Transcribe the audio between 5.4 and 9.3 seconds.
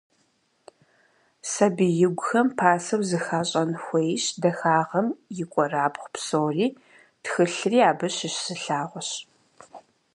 и кӏуэрабгъу псори, тхылъри абы щыщ зы лъагъуэщ.